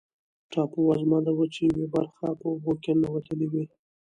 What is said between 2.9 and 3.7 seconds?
ننوتلې وي.